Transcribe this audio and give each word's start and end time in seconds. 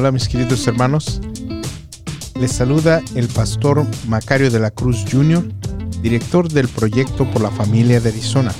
Hola 0.00 0.12
mis 0.12 0.28
queridos 0.28 0.66
hermanos. 0.66 1.20
Les 2.40 2.50
saluda 2.50 3.02
el 3.16 3.28
pastor 3.28 3.86
Macario 4.08 4.50
de 4.50 4.58
la 4.58 4.70
Cruz 4.70 5.04
Jr., 5.12 5.46
director 6.00 6.50
del 6.50 6.68
proyecto 6.68 7.30
por 7.30 7.42
la 7.42 7.50
familia 7.50 8.00
de 8.00 8.08
Arizona. 8.08 8.50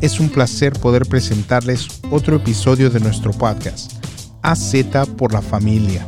Es 0.00 0.20
un 0.20 0.28
placer 0.28 0.72
poder 0.74 1.06
presentarles 1.06 1.88
otro 2.12 2.36
episodio 2.36 2.88
de 2.88 3.00
nuestro 3.00 3.32
podcast, 3.32 3.94
AZ 4.42 4.76
por 5.16 5.32
la 5.32 5.42
familia, 5.42 6.06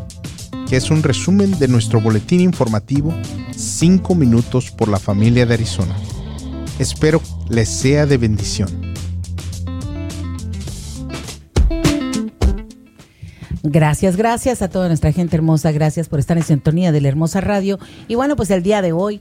que 0.69 0.77
es 0.77 0.93
un 0.93 1.03
resumen 1.03 1.59
de 1.59 1.67
nuestro 1.67 2.01
boletín 2.01 2.39
informativo 2.39 3.13
5 3.51 4.15
minutos 4.15 4.71
por 4.71 4.87
la 4.87 5.01
familia 5.01 5.45
de 5.45 5.55
Arizona. 5.55 5.97
Espero 6.79 7.21
les 7.49 7.69
sea 7.69 8.07
de 8.07 8.17
bendición. 8.17 8.86
Gracias, 13.69 14.17
gracias 14.17 14.63
a 14.63 14.69
toda 14.69 14.87
nuestra 14.87 15.11
gente 15.11 15.35
hermosa. 15.35 15.73
Gracias 15.73 16.09
por 16.09 16.21
estar 16.21 16.37
en 16.37 16.45
sintonía 16.45 16.93
de 16.93 17.01
la 17.01 17.09
hermosa 17.09 17.41
radio. 17.41 17.81
Y 18.07 18.15
bueno, 18.15 18.37
pues 18.37 18.49
el 18.53 18.63
día 18.63 18.81
de 18.81 18.93
hoy 18.93 19.21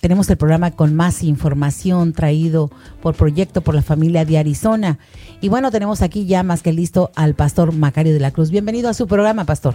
tenemos 0.00 0.30
el 0.30 0.38
programa 0.38 0.70
con 0.70 0.94
más 0.94 1.22
información 1.22 2.14
traído 2.14 2.70
por 3.02 3.14
Proyecto 3.14 3.60
por 3.60 3.74
la 3.74 3.82
Familia 3.82 4.24
de 4.24 4.38
Arizona. 4.38 4.98
Y 5.42 5.50
bueno, 5.50 5.70
tenemos 5.70 6.00
aquí 6.00 6.24
ya 6.24 6.42
más 6.42 6.62
que 6.62 6.72
listo 6.72 7.10
al 7.14 7.34
pastor 7.34 7.72
Macario 7.72 8.14
de 8.14 8.20
la 8.20 8.30
Cruz. 8.30 8.50
Bienvenido 8.50 8.88
a 8.88 8.94
su 8.94 9.06
programa, 9.06 9.44
pastor. 9.44 9.74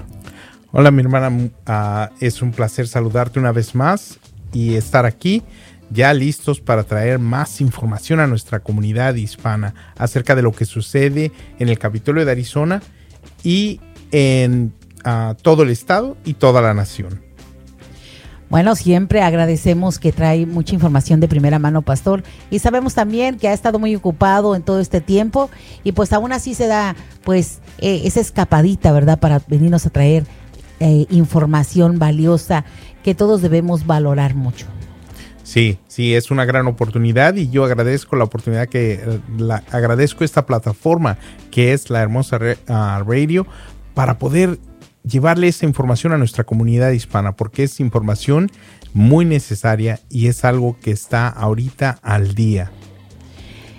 Hola, 0.71 0.89
mi 0.89 1.03
hermana. 1.03 1.49
Ah, 1.67 2.09
es 2.19 2.41
un 2.41 2.53
placer 2.53 2.87
saludarte 2.87 3.39
una 3.39 3.51
vez 3.51 3.75
más 3.75 4.17
y 4.53 4.73
estar 4.73 5.05
aquí 5.05 5.43
ya 5.91 6.15
listos 6.15 6.61
para 6.61 6.83
traer 6.83 7.19
más 7.19 7.61
información 7.61 8.21
a 8.21 8.27
nuestra 8.27 8.59
comunidad 8.59 9.13
hispana 9.13 9.75
acerca 9.97 10.35
de 10.35 10.41
lo 10.41 10.51
que 10.51 10.65
sucede 10.65 11.31
en 11.59 11.69
el 11.69 11.77
Capitolio 11.77 12.25
de 12.25 12.31
Arizona 12.31 12.81
y 13.43 13.79
en 14.11 14.73
ah, 15.03 15.35
todo 15.41 15.63
el 15.63 15.69
estado 15.69 16.17
y 16.25 16.33
toda 16.33 16.61
la 16.61 16.73
nación. 16.73 17.27
Bueno, 18.49 18.75
siempre 18.77 19.21
agradecemos 19.21 19.99
que 19.99 20.13
trae 20.13 20.45
mucha 20.45 20.73
información 20.73 21.19
de 21.19 21.27
primera 21.27 21.59
mano, 21.59 21.81
Pastor. 21.81 22.23
Y 22.49 22.59
sabemos 22.59 22.93
también 22.93 23.37
que 23.37 23.49
ha 23.49 23.53
estado 23.53 23.77
muy 23.77 23.93
ocupado 23.93 24.55
en 24.55 24.63
todo 24.63 24.79
este 24.79 25.01
tiempo 25.01 25.49
y 25.83 25.91
pues 25.91 26.13
aún 26.13 26.31
así 26.31 26.53
se 26.53 26.67
da 26.67 26.95
pues 27.25 27.59
eh, 27.79 28.01
esa 28.05 28.21
escapadita, 28.21 28.93
¿verdad? 28.93 29.19
Para 29.19 29.41
venirnos 29.47 29.85
a 29.85 29.89
traer 29.89 30.25
eh, 30.79 31.07
información 31.09 31.99
valiosa 31.99 32.63
que 33.03 33.15
todos 33.15 33.41
debemos 33.41 33.85
valorar 33.85 34.33
mucho. 34.33 34.65
Sí, 35.47 35.79
sí, 35.87 36.13
es 36.13 36.29
una 36.29 36.43
gran 36.43 36.67
oportunidad 36.67 37.35
y 37.35 37.49
yo 37.49 37.63
agradezco 37.63 38.17
la 38.17 38.25
oportunidad 38.25 38.67
que 38.67 38.95
eh, 38.95 39.19
la, 39.37 39.63
agradezco 39.71 40.25
esta 40.25 40.45
plataforma 40.45 41.17
que 41.51 41.71
es 41.71 41.89
la 41.89 42.01
hermosa 42.01 42.37
ah, 42.67 43.01
radio 43.07 43.47
para 43.93 44.19
poder 44.19 44.59
llevarle 45.05 45.47
esta 45.47 45.65
información 45.65 46.11
a 46.11 46.17
nuestra 46.17 46.43
comunidad 46.43 46.91
hispana 46.91 47.37
porque 47.37 47.63
es 47.63 47.79
información 47.79 48.51
muy 48.93 49.23
necesaria 49.23 50.01
y 50.09 50.27
es 50.27 50.43
algo 50.43 50.75
que 50.81 50.91
está 50.91 51.29
ahorita 51.29 51.97
al 52.01 52.35
día. 52.35 52.69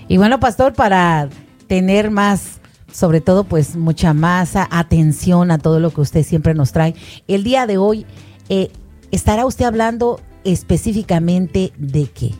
Y 0.08 0.16
bueno, 0.16 0.41
pastor, 0.41 0.72
para 0.72 1.28
tener 1.66 2.10
más 2.10 2.60
sobre 2.91 3.20
todo 3.20 3.44
pues 3.44 3.77
mucha 3.77 4.14
más 4.14 4.55
atención 4.56 5.50
a 5.50 5.58
todo 5.58 5.80
lo 5.80 5.91
que 5.91 6.00
usted 6.00 6.22
siempre 6.22 6.55
nos 6.55 6.72
trae. 6.72 6.94
El 7.27 7.44
día 7.44 7.66
de 7.66 7.77
hoy 7.77 8.06
eh, 8.48 8.70
estará 9.10 9.44
usted 9.44 9.66
hablando 9.66 10.22
específicamente 10.52 11.72
de 11.77 12.06
qué? 12.06 12.34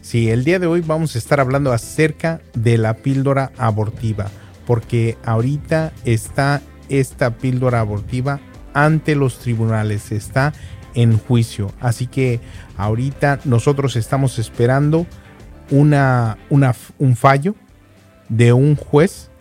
Sí, 0.00 0.30
el 0.30 0.44
día 0.44 0.58
de 0.58 0.66
hoy 0.66 0.80
vamos 0.80 1.14
a 1.14 1.18
estar 1.18 1.40
hablando 1.40 1.72
acerca 1.72 2.40
de 2.54 2.78
la 2.78 2.94
píldora 2.94 3.52
abortiva, 3.58 4.30
porque 4.66 5.16
ahorita 5.24 5.92
está 6.04 6.62
esta 6.88 7.36
píldora 7.36 7.80
abortiva 7.80 8.40
ante 8.74 9.16
los 9.16 9.38
tribunales, 9.38 10.12
está 10.12 10.52
en 10.94 11.18
juicio. 11.18 11.72
Así 11.80 12.06
que 12.06 12.40
ahorita 12.76 13.40
nosotros 13.44 13.96
estamos 13.96 14.38
esperando 14.38 15.06
una, 15.70 16.38
una, 16.48 16.74
un 16.98 17.16
fallo 17.16 17.56
de 18.28 18.52
un 18.52 18.76
juez 18.76 19.31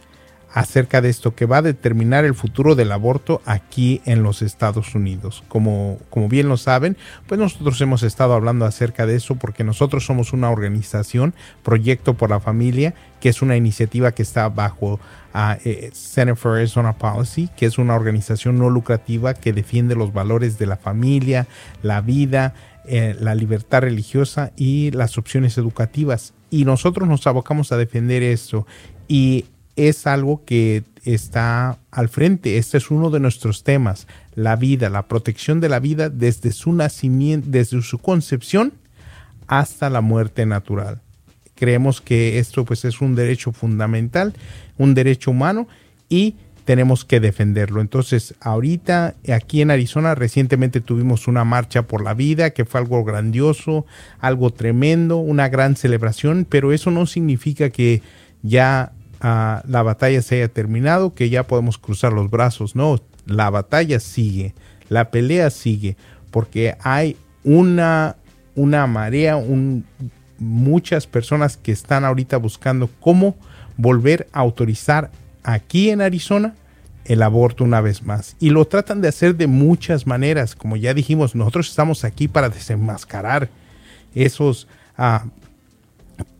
acerca 0.53 1.01
de 1.01 1.09
esto 1.09 1.34
que 1.35 1.45
va 1.45 1.57
a 1.57 1.62
determinar 1.62 2.25
el 2.25 2.35
futuro 2.35 2.75
del 2.75 2.91
aborto 2.91 3.41
aquí 3.45 4.01
en 4.06 4.23
los 4.23 4.41
Estados 4.41 4.95
Unidos. 4.95 5.44
Como, 5.47 5.97
como 6.09 6.28
bien 6.28 6.50
lo 6.50 6.57
saben, 6.57 6.97
pues 7.28 7.39
nosotros 7.39 7.79
hemos 7.81 8.03
estado 8.03 8.34
hablando 8.34 8.66
acerca 8.66 9.06
de 9.06 9.16
eso 9.16 9.35
porque 9.35 9.63
nosotros 9.63 10.06
somos 10.06 10.34
una 10.34 10.50
organización, 10.50 11.34
Proyecto 11.63 12.16
por 12.16 12.29
la 12.29 12.39
Familia, 12.39 12.94
que 13.19 13.29
es 13.29 13.41
una 13.41 13.56
iniciativa 13.56 14.12
que 14.12 14.23
está 14.23 14.50
bajo 14.50 15.00
uh, 15.34 15.91
Center 15.94 16.35
for 16.35 16.57
Arizona 16.57 16.94
Policy, 16.94 17.50
que 17.56 17.66
es 17.66 17.78
una 17.78 17.95
organización 17.95 18.57
no 18.57 18.69
lucrativa 18.69 19.33
que 19.33 19.53
defiende 19.53 19.95
los 19.95 20.12
valores 20.12 20.57
de 20.57 20.66
la 20.66 20.78
familia, 20.78 21.47
la 21.83 22.01
vida, 22.01 22.53
eh, 22.85 23.16
la 23.19 23.35
libertad 23.35 23.81
religiosa 23.81 24.51
y 24.57 24.91
las 24.91 25.18
opciones 25.18 25.57
educativas. 25.57 26.33
Y 26.50 26.66
nosotros 26.66 27.07
nos 27.07 27.25
abocamos 27.28 27.72
a 27.72 27.78
defender 27.78 28.23
esto. 28.23 28.66
Y 29.07 29.45
es 29.75 30.07
algo 30.07 30.43
que 30.45 30.83
está 31.03 31.77
al 31.91 32.09
frente. 32.09 32.57
Este 32.57 32.77
es 32.77 32.91
uno 32.91 33.09
de 33.09 33.19
nuestros 33.19 33.63
temas, 33.63 34.07
la 34.35 34.55
vida, 34.55 34.89
la 34.89 35.07
protección 35.07 35.59
de 35.59 35.69
la 35.69 35.79
vida 35.79 36.09
desde 36.09 36.51
su 36.51 36.73
nacimiento, 36.73 37.47
desde 37.49 37.81
su 37.81 37.97
concepción 37.97 38.73
hasta 39.47 39.89
la 39.89 40.01
muerte 40.01 40.45
natural. 40.45 41.01
Creemos 41.55 42.01
que 42.01 42.39
esto 42.39 42.65
pues 42.65 42.85
es 42.85 43.01
un 43.01 43.15
derecho 43.15 43.51
fundamental, 43.51 44.33
un 44.77 44.93
derecho 44.93 45.31
humano 45.31 45.67
y 46.09 46.35
tenemos 46.65 47.05
que 47.05 47.19
defenderlo. 47.19 47.81
Entonces, 47.81 48.35
ahorita 48.39 49.15
aquí 49.33 49.61
en 49.61 49.71
Arizona 49.71 50.15
recientemente 50.15 50.79
tuvimos 50.79 51.27
una 51.27 51.43
marcha 51.43 51.83
por 51.83 52.03
la 52.03 52.13
vida 52.13 52.51
que 52.51 52.65
fue 52.65 52.79
algo 52.79 53.03
grandioso, 53.03 53.85
algo 54.19 54.51
tremendo, 54.51 55.17
una 55.17 55.49
gran 55.49 55.75
celebración, 55.75 56.45
pero 56.47 56.71
eso 56.71 56.91
no 56.91 57.05
significa 57.05 57.71
que 57.71 58.01
ya 58.41 58.93
la 59.21 59.83
batalla 59.83 60.21
se 60.21 60.35
haya 60.35 60.47
terminado, 60.47 61.13
que 61.13 61.29
ya 61.29 61.43
podemos 61.43 61.77
cruzar 61.77 62.13
los 62.13 62.29
brazos. 62.29 62.75
No, 62.75 62.99
la 63.25 63.49
batalla 63.49 63.99
sigue, 63.99 64.55
la 64.89 65.11
pelea 65.11 65.49
sigue, 65.49 65.95
porque 66.31 66.75
hay 66.81 67.17
una, 67.43 68.15
una 68.55 68.87
marea, 68.87 69.37
un, 69.37 69.85
muchas 70.39 71.05
personas 71.05 71.55
que 71.55 71.71
están 71.71 72.03
ahorita 72.03 72.37
buscando 72.37 72.89
cómo 72.99 73.35
volver 73.77 74.27
a 74.33 74.39
autorizar 74.39 75.11
aquí 75.43 75.91
en 75.91 76.01
Arizona 76.01 76.55
el 77.05 77.21
aborto 77.21 77.63
una 77.63 77.81
vez 77.81 78.03
más. 78.03 78.35
Y 78.39 78.49
lo 78.49 78.65
tratan 78.65 79.01
de 79.01 79.07
hacer 79.07 79.35
de 79.35 79.47
muchas 79.47 80.07
maneras. 80.07 80.55
Como 80.55 80.77
ya 80.77 80.93
dijimos, 80.93 81.35
nosotros 81.35 81.69
estamos 81.69 82.03
aquí 82.03 82.27
para 82.27 82.49
desenmascarar 82.49 83.49
esos, 84.15 84.67
ah, 84.97 85.25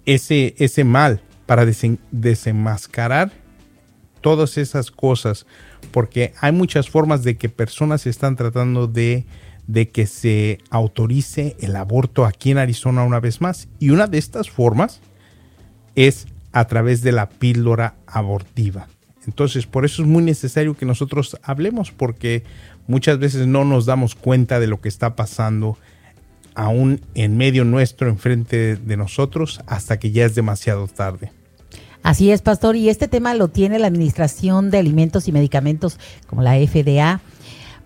ese, 0.06 0.56
ese 0.58 0.84
mal 0.84 1.22
para 1.46 1.66
desenmascarar 2.12 3.32
todas 4.22 4.58
esas 4.58 4.92
cosas, 4.92 5.46
porque 5.92 6.34
hay 6.40 6.52
muchas 6.52 6.90
formas 6.90 7.24
de 7.24 7.38
que 7.38 7.50
personas 7.50 8.06
están 8.06 8.36
tratando 8.36 8.88
de, 8.88 9.26
de 9.68 9.90
que 9.90 10.06
se 10.06 10.60
autorice 10.70 11.56
el 11.60 11.76
aborto 11.76 12.26
aquí 12.26 12.52
en 12.52 12.60
Arizona 12.60 13.04
una 13.04 13.20
vez 13.20 13.42
más. 13.42 13.68
Y 13.80 13.90
una 13.90 14.08
de 14.08 14.20
estas 14.20 14.50
formas 14.50 15.02
es 15.96 16.28
a 16.52 16.66
través 16.66 17.02
de 17.02 17.12
la 17.12 17.30
píldora 17.30 17.96
abortiva. 18.06 18.88
Entonces, 19.26 19.66
por 19.66 19.86
eso 19.86 20.02
es 20.02 20.08
muy 20.08 20.24
necesario 20.24 20.76
que 20.76 20.86
nosotros 20.86 21.38
hablemos, 21.44 21.92
porque 21.92 22.44
muchas 22.88 23.20
veces 23.20 23.48
no 23.48 23.66
nos 23.66 23.86
damos 23.86 24.16
cuenta 24.16 24.60
de 24.60 24.68
lo 24.68 24.82
que 24.82 24.90
está 24.90 25.16
pasando 25.16 25.78
aún 26.56 27.02
en 27.16 27.38
medio 27.38 27.66
nuestro, 27.66 28.10
enfrente 28.10 28.76
de 28.76 28.98
nosotros, 28.98 29.62
hasta 29.68 30.00
que 30.00 30.12
ya 30.12 30.26
es 30.26 30.36
demasiado 30.36 30.88
tarde. 30.88 31.32
Así 32.04 32.32
es, 32.32 32.42
pastor, 32.42 32.76
y 32.76 32.90
este 32.90 33.08
tema 33.08 33.36
lo 33.36 33.48
tiene 33.50 33.78
la 33.78 33.88
Administración 33.88 34.72
de 34.72 34.80
Alimentos 34.80 35.28
y 35.28 35.32
Medicamentos, 35.32 36.00
como 36.28 36.42
la 36.42 36.56
FDA, 36.56 37.22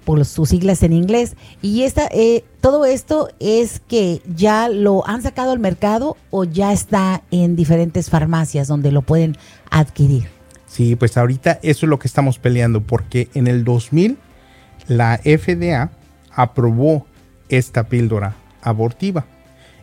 por 0.06 0.24
sus 0.24 0.50
siglas 0.50 0.84
en 0.84 0.94
inglés. 0.94 1.36
Y 1.62 1.84
esta, 1.84 2.08
eh, 2.12 2.46
todo 2.62 2.86
esto 2.86 3.28
es 3.40 3.82
que 3.82 4.22
ya 4.34 4.70
lo 4.70 5.06
han 5.06 5.22
sacado 5.22 5.52
al 5.52 5.60
mercado 5.60 6.16
o 6.30 6.46
ya 6.46 6.72
está 6.72 7.24
en 7.32 7.56
diferentes 7.56 8.10
farmacias 8.10 8.68
donde 8.68 8.92
lo 8.92 9.02
pueden 9.02 9.36
adquirir. 9.70 10.30
Sí, 10.68 10.96
pues 10.96 11.18
ahorita 11.18 11.60
eso 11.64 11.86
es 11.86 11.90
lo 11.90 12.00
que 12.00 12.08
estamos 12.08 12.40
peleando, 12.40 12.82
porque 12.82 13.30
en 13.34 13.48
el 13.48 13.64
2000 13.66 14.18
la 14.88 15.18
FDA 15.18 15.92
aprobó 16.32 17.06
esta 17.50 17.88
píldora 17.88 18.36
abortiva 18.66 19.26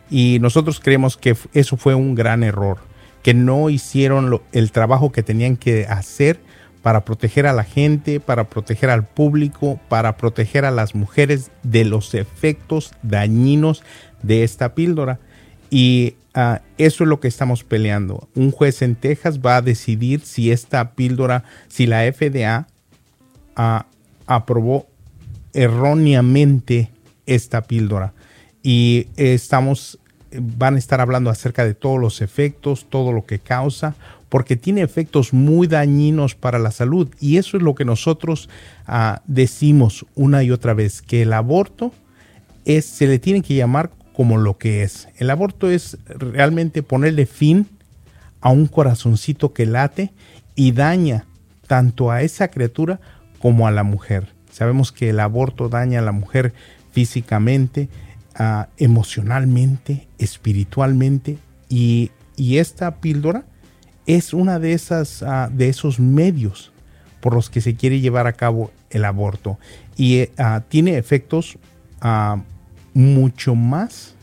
y 0.09 0.37
nosotros 0.39 0.79
creemos 0.79 1.17
que 1.17 1.35
eso 1.53 1.75
fue 1.75 1.95
un 1.95 2.13
gran 2.13 2.43
error 2.43 2.77
que 3.23 3.33
no 3.33 3.69
hicieron 3.69 4.41
el 4.51 4.71
trabajo 4.71 5.11
que 5.11 5.23
tenían 5.23 5.55
que 5.55 5.87
hacer 5.87 6.39
para 6.83 7.05
proteger 7.05 7.47
a 7.47 7.53
la 7.53 7.63
gente, 7.63 8.19
para 8.19 8.49
proteger 8.49 8.89
al 8.89 9.07
público, 9.07 9.79
para 9.87 10.17
proteger 10.17 10.65
a 10.65 10.71
las 10.71 10.93
mujeres 10.93 11.49
de 11.63 11.85
los 11.85 12.13
efectos 12.13 12.93
dañinos 13.01 13.81
de 14.21 14.43
esta 14.43 14.75
píldora. 14.75 15.19
Y 15.69 16.15
ah, 16.33 16.61
eso 16.77 17.05
es 17.05 17.09
lo 17.09 17.21
que 17.21 17.29
estamos 17.29 17.63
peleando. 17.63 18.27
Un 18.35 18.51
juez 18.51 18.81
en 18.81 18.95
Texas 18.95 19.39
va 19.39 19.55
a 19.55 19.61
decidir 19.61 20.19
si 20.19 20.51
esta 20.51 20.91
píldora, 20.91 21.45
si 21.69 21.87
la 21.87 22.01
FDA 22.11 22.67
ah, 23.55 23.85
aprobó 24.27 24.87
erróneamente 25.53 26.91
esta 27.25 27.61
píldora 27.61 28.13
y 28.63 29.07
estamos 29.17 29.99
van 30.39 30.75
a 30.75 30.79
estar 30.79 30.99
hablando 30.99 31.29
acerca 31.29 31.63
de 31.63 31.73
todos 31.73 31.99
los 31.99 32.21
efectos, 32.21 32.87
todo 32.89 33.11
lo 33.11 33.25
que 33.25 33.39
causa, 33.39 33.95
porque 34.29 34.55
tiene 34.55 34.81
efectos 34.81 35.31
muy 35.31 35.67
dañinos 35.67 36.33
para 36.33 36.57
la 36.57 36.71
salud 36.71 37.07
y 37.19 37.37
eso 37.37 37.57
es 37.57 37.61
lo 37.61 37.75
que 37.75 37.85
nosotros 37.85 38.49
ah, 38.87 39.21
decimos 39.27 40.05
una 40.15 40.41
y 40.43 40.49
otra 40.49 40.73
vez 40.73 41.01
que 41.01 41.21
el 41.21 41.33
aborto 41.33 41.91
es 42.65 42.85
se 42.85 43.05
le 43.05 43.19
tiene 43.19 43.41
que 43.41 43.55
llamar 43.55 43.91
como 44.13 44.37
lo 44.37 44.57
que 44.57 44.83
es. 44.83 45.07
El 45.17 45.29
aborto 45.29 45.69
es 45.69 45.97
realmente 46.07 46.81
ponerle 46.81 47.25
fin 47.25 47.67
a 48.41 48.49
un 48.49 48.67
corazoncito 48.67 49.53
que 49.53 49.65
late 49.65 50.11
y 50.55 50.71
daña 50.71 51.25
tanto 51.67 52.11
a 52.11 52.21
esa 52.21 52.49
criatura 52.49 52.99
como 53.39 53.67
a 53.67 53.71
la 53.71 53.83
mujer. 53.83 54.29
Sabemos 54.51 54.91
que 54.91 55.09
el 55.09 55.19
aborto 55.19 55.69
daña 55.69 55.99
a 55.99 56.03
la 56.03 56.11
mujer 56.11 56.53
físicamente, 56.91 57.89
ah, 58.35 58.69
emocionalmente, 58.77 60.07
espiritualmente 60.17 61.37
y, 61.69 62.11
esta 62.37 62.95
píldora 62.95 63.45
es 64.07 64.33
una 64.33 64.59
de 64.59 64.73
esas 64.73 65.21
ah, 65.23 65.49
de 65.51 65.69
esos 65.69 65.99
medios 65.99 66.71
por 67.21 67.35
los 67.35 67.49
que 67.49 67.61
se 67.61 67.75
quiere 67.75 67.99
llevar 67.99 68.27
a 68.27 68.33
cabo 68.33 68.71
el 68.89 69.05
aborto. 69.05 69.59
Y 69.95 70.29
ah, 70.37 70.63
tiene 70.67 70.97
efectos 70.97 71.57
mucho 72.93 73.55
más 73.55 74.15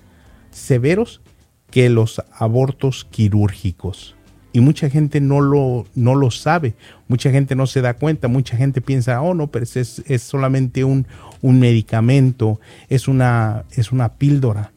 severos 0.51 1.23
que 1.71 1.89
los 1.89 2.23
abortos 2.37 3.07
quirúrgicos 3.11 4.17
y 4.53 4.61
mucha 4.61 4.91
gente 4.91 5.21
no 5.21 5.41
lo, 5.41 5.87
no 5.95 6.15
lo 6.15 6.31
sabe, 6.31 6.75
mucha 7.09 7.31
gente 7.31 7.55
no 7.55 7.67
se 7.67 7.81
da 7.81 7.95
cuenta, 7.95 8.29
mucha 8.29 8.57
gente 8.57 8.81
piensa, 8.81 9.21
oh 9.23 9.35
no, 9.35 9.47
pero 9.47 9.65
es, 9.65 10.03
es 10.07 10.23
solamente 10.23 10.85
un, 10.85 11.07
un, 11.41 11.61
medicamento, 11.61 12.61
es 12.89 13.07
una, 13.07 13.65
es 13.73 13.93
una 13.93 14.15
píldora. 14.15 14.73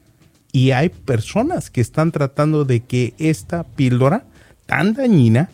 Y 0.52 0.72
hay 0.72 0.90
personas 0.90 1.72
que 1.72 1.82
están 1.82 2.12
tratando 2.12 2.66
de 2.66 2.82
que 2.82 3.16
esta 3.18 3.64
píldora 3.64 4.26
tan 4.68 4.94
dañina 4.94 5.50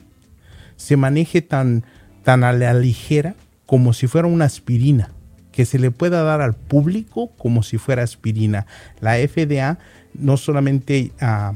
se 0.76 0.98
maneje 0.98 1.42
tan, 1.42 1.86
tan 2.24 2.44
a 2.44 2.52
la 2.52 2.74
ligera 2.74 3.36
como 3.66 3.94
si 3.94 4.08
fuera 4.08 4.28
una 4.28 4.46
aspirina, 4.46 5.12
que 5.54 5.66
se 5.66 5.80
le 5.80 5.92
pueda 5.92 6.24
dar 6.24 6.42
al 6.42 6.56
público 6.56 7.32
como 7.38 7.64
si 7.64 7.78
fuera 7.78 8.04
aspirina. 8.04 8.66
La 9.00 9.16
FDA 9.16 9.80
no 10.14 10.36
solamente... 10.36 11.12
a 11.22 11.54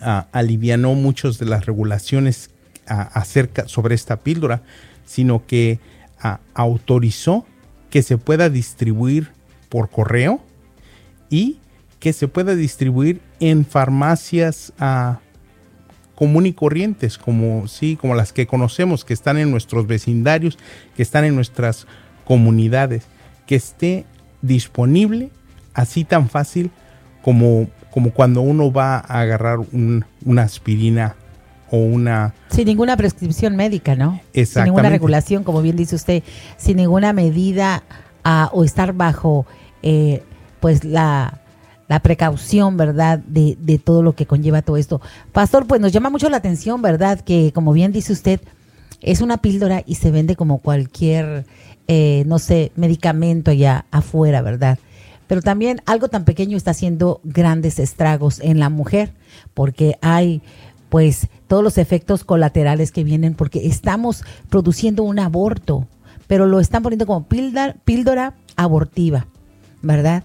ah, 0.00 0.26
alivianó 0.32 0.94
muchas 0.94 1.38
de 1.38 1.46
las 1.46 1.66
regulaciones 1.66 2.50
acerca 2.86 3.68
sobre 3.68 3.94
esta 3.94 4.16
píldora, 4.16 4.62
sino 5.04 5.44
que 5.46 5.78
autorizó 6.54 7.44
que 7.90 8.02
se 8.02 8.16
pueda 8.16 8.48
distribuir 8.48 9.30
por 9.68 9.90
correo 9.90 10.40
y 11.28 11.58
que 12.00 12.14
se 12.14 12.28
pueda 12.28 12.54
distribuir 12.54 13.20
en 13.40 13.66
farmacias 13.66 14.72
común 16.14 16.46
y 16.46 16.52
corrientes, 16.52 17.18
como, 17.18 17.68
sí, 17.68 17.96
como 17.96 18.14
las 18.14 18.32
que 18.32 18.46
conocemos, 18.46 19.04
que 19.04 19.14
están 19.14 19.36
en 19.36 19.50
nuestros 19.50 19.86
vecindarios, 19.86 20.58
que 20.96 21.02
están 21.02 21.24
en 21.24 21.34
nuestras 21.34 21.86
comunidades, 22.24 23.04
que 23.46 23.54
esté 23.54 24.04
disponible 24.42 25.30
así 25.74 26.04
tan 26.04 26.28
fácil 26.28 26.70
como 27.22 27.68
como 27.90 28.10
cuando 28.10 28.40
uno 28.40 28.72
va 28.72 28.96
a 28.96 29.20
agarrar 29.20 29.58
una 29.72 30.42
aspirina 30.42 31.16
o 31.70 31.78
una... 31.78 32.34
Sin 32.48 32.66
ninguna 32.66 32.96
prescripción 32.96 33.56
médica, 33.56 33.94
¿no? 33.94 34.20
Sin 34.32 34.64
ninguna 34.64 34.88
regulación, 34.88 35.44
como 35.44 35.62
bien 35.62 35.76
dice 35.76 35.96
usted, 35.96 36.22
sin 36.56 36.76
ninguna 36.76 37.12
medida 37.12 37.82
ah, 38.24 38.50
o 38.52 38.64
estar 38.64 38.92
bajo 38.92 39.46
eh, 39.82 40.22
pues 40.60 40.84
la, 40.84 41.40
precaución, 42.02 42.76
¿verdad? 42.76 43.18
De, 43.18 43.56
de, 43.60 43.78
todo 43.78 44.02
lo 44.02 44.14
que 44.14 44.26
conlleva 44.26 44.62
todo 44.62 44.76
esto. 44.76 45.00
Pastor, 45.32 45.66
pues 45.66 45.80
nos 45.80 45.92
llama 45.92 46.10
mucho 46.10 46.28
la 46.28 46.36
atención, 46.36 46.82
¿verdad? 46.82 47.20
Que 47.20 47.52
como 47.52 47.72
bien 47.72 47.92
dice 47.92 48.12
usted, 48.12 48.40
es 49.00 49.20
una 49.20 49.38
píldora 49.38 49.82
y 49.86 49.94
se 49.94 50.10
vende 50.10 50.36
como 50.36 50.58
cualquier, 50.58 51.46
eh, 51.86 52.24
no 52.26 52.38
sé, 52.38 52.72
medicamento 52.76 53.50
allá 53.50 53.86
afuera, 53.90 54.42
¿verdad? 54.42 54.78
Pero 55.28 55.42
también 55.42 55.80
algo 55.86 56.08
tan 56.08 56.24
pequeño 56.24 56.56
está 56.56 56.72
haciendo 56.72 57.20
grandes 57.22 57.78
estragos 57.78 58.40
en 58.40 58.58
la 58.58 58.70
mujer, 58.70 59.12
porque 59.54 59.96
hay 60.00 60.42
pues 60.88 61.28
todos 61.46 61.62
los 61.62 61.78
efectos 61.78 62.24
colaterales 62.24 62.90
que 62.90 63.04
vienen, 63.04 63.34
porque 63.34 63.66
estamos 63.66 64.24
produciendo 64.48 65.02
un 65.02 65.18
aborto, 65.18 65.86
pero 66.26 66.46
lo 66.46 66.60
están 66.60 66.82
poniendo 66.82 67.06
como 67.06 67.26
píldora, 67.26 67.76
píldora 67.84 68.34
abortiva, 68.56 69.26
¿verdad? 69.82 70.24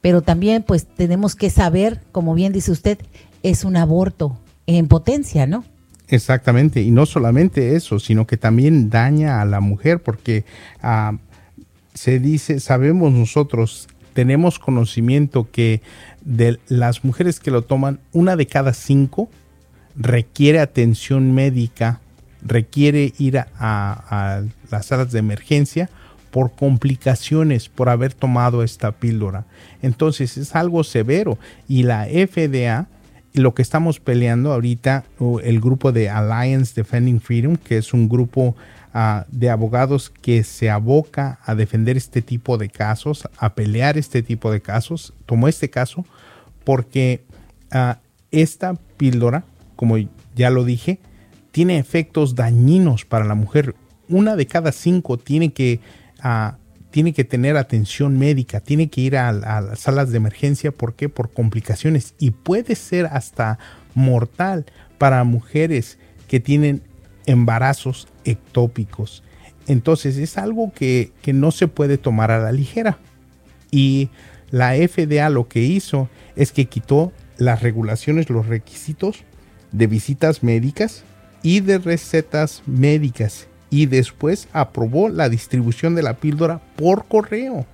Pero 0.00 0.22
también 0.22 0.62
pues 0.62 0.86
tenemos 0.86 1.36
que 1.36 1.50
saber, 1.50 2.00
como 2.10 2.34
bien 2.34 2.52
dice 2.52 2.72
usted, 2.72 2.98
es 3.42 3.64
un 3.64 3.76
aborto 3.76 4.38
en 4.66 4.88
potencia, 4.88 5.46
¿no? 5.46 5.64
Exactamente, 6.08 6.82
y 6.82 6.90
no 6.90 7.06
solamente 7.06 7.76
eso, 7.76 8.00
sino 8.00 8.26
que 8.26 8.36
también 8.36 8.90
daña 8.90 9.40
a 9.40 9.44
la 9.44 9.60
mujer, 9.60 10.02
porque 10.02 10.44
ah, 10.82 11.18
se 11.94 12.18
dice, 12.18 12.58
sabemos 12.58 13.12
nosotros 13.12 13.86
tenemos 14.12 14.58
conocimiento 14.58 15.48
que 15.50 15.82
de 16.22 16.58
las 16.68 17.04
mujeres 17.04 17.40
que 17.40 17.50
lo 17.50 17.62
toman, 17.62 18.00
una 18.12 18.36
de 18.36 18.46
cada 18.46 18.72
cinco 18.72 19.30
requiere 19.96 20.60
atención 20.60 21.34
médica, 21.34 22.00
requiere 22.42 23.12
ir 23.18 23.38
a, 23.38 24.42
las 24.70 24.86
salas 24.86 25.12
de 25.12 25.18
emergencia 25.18 25.90
por 26.30 26.52
complicaciones 26.52 27.68
por 27.68 27.88
haber 27.88 28.14
tomado 28.14 28.62
esta 28.62 28.92
píldora. 28.92 29.46
Entonces 29.82 30.36
es 30.36 30.54
algo 30.54 30.84
severo 30.84 31.38
y 31.68 31.82
la 31.82 32.06
FDA, 32.06 32.86
lo 33.34 33.54
que 33.54 33.62
estamos 33.62 34.00
peleando 34.00 34.52
ahorita, 34.52 35.04
el 35.42 35.60
grupo 35.60 35.92
de 35.92 36.08
Alliance 36.08 36.72
Defending 36.74 37.20
Freedom, 37.20 37.56
que 37.56 37.78
es 37.78 37.92
un 37.92 38.08
grupo 38.08 38.54
de 39.28 39.50
abogados 39.50 40.10
que 40.10 40.42
se 40.42 40.68
aboca 40.68 41.38
a 41.44 41.54
defender 41.54 41.96
este 41.96 42.22
tipo 42.22 42.58
de 42.58 42.68
casos, 42.68 43.28
a 43.38 43.54
pelear 43.54 43.96
este 43.96 44.22
tipo 44.22 44.50
de 44.50 44.60
casos. 44.60 45.12
Tomó 45.26 45.46
este 45.46 45.70
caso 45.70 46.04
porque 46.64 47.22
ah, 47.70 47.98
esta 48.32 48.74
píldora, 48.96 49.44
como 49.76 49.96
ya 50.34 50.50
lo 50.50 50.64
dije, 50.64 50.98
tiene 51.52 51.78
efectos 51.78 52.34
dañinos 52.34 53.04
para 53.04 53.24
la 53.24 53.34
mujer. 53.34 53.76
Una 54.08 54.34
de 54.34 54.46
cada 54.46 54.72
cinco 54.72 55.18
tiene 55.18 55.52
que, 55.52 55.80
ah, 56.20 56.56
tiene 56.90 57.12
que 57.12 57.22
tener 57.22 57.56
atención 57.56 58.18
médica, 58.18 58.58
tiene 58.58 58.90
que 58.90 59.02
ir 59.02 59.16
a, 59.16 59.28
a 59.28 59.60
las 59.60 59.78
salas 59.78 60.10
de 60.10 60.16
emergencia. 60.16 60.72
¿Por 60.72 60.94
qué? 60.94 61.08
Por 61.08 61.30
complicaciones. 61.30 62.14
Y 62.18 62.32
puede 62.32 62.74
ser 62.74 63.06
hasta 63.06 63.60
mortal 63.94 64.66
para 64.98 65.22
mujeres 65.22 65.98
que 66.26 66.40
tienen 66.40 66.82
embarazos 67.26 68.08
ectópicos. 68.24 69.22
Entonces 69.66 70.16
es 70.16 70.38
algo 70.38 70.72
que, 70.72 71.12
no 71.26 71.50
se 71.50 71.68
puede 71.68 71.98
tomar 71.98 72.30
a 72.30 72.40
la 72.40 72.52
ligera. 72.52 72.98
Y 73.70 74.10
la 74.50 74.74
FDA 74.74 75.30
lo 75.30 75.48
que 75.48 75.62
hizo 75.62 76.08
es 76.36 76.52
que 76.52 76.66
quitó 76.66 77.12
las 77.38 77.62
regulaciones, 77.62 78.30
los 78.30 78.46
requisitos 78.46 79.24
de 79.72 79.86
visitas 79.86 80.42
médicas 80.42 81.04
y 81.42 81.60
de 81.60 81.78
recetas 81.78 82.62
médicas 82.66 83.46
y 83.70 83.86
después 83.86 84.48
aprobó 84.52 85.08
la 85.08 85.28
distribución 85.28 85.94
de 85.94 86.02
la 86.02 86.14
píldora 86.14 86.60
por 86.76 87.06
correo 87.06 87.64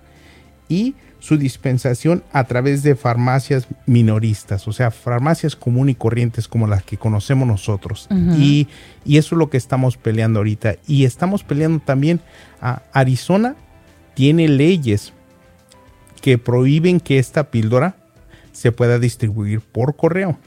y 0.68 0.94
su 1.18 1.36
dispensación 1.36 2.22
a 2.32 2.44
través 2.44 2.82
de 2.82 2.94
farmacias 2.94 3.66
minoristas, 3.86 4.68
o 4.68 4.72
sea, 4.72 4.90
farmacias 4.90 5.56
común 5.56 5.88
y 5.88 5.94
corrientes 5.94 6.46
como 6.48 6.66
las 6.66 6.82
que 6.82 6.96
conocemos 6.96 7.48
nosotros. 7.48 8.08
y, 8.38 8.68
eso 9.06 9.34
es 9.34 9.38
lo 9.38 9.50
que 9.50 9.56
estamos 9.56 9.96
peleando 9.96 10.40
ahorita. 10.40 10.76
Y 10.86 11.04
estamos 11.04 11.44
peleando 11.44 11.80
también 11.80 12.20
a 12.60 12.82
Arizona 12.92 13.56
tiene 14.14 14.48
leyes 14.48 15.12
que 16.22 16.38
prohíben 16.38 17.00
que 17.00 17.18
esta 17.18 17.50
píldora 17.50 17.96
se 18.52 18.72
pueda 18.72 18.98
distribuir 18.98 19.60
por 19.60 19.94
correo. 19.94 20.38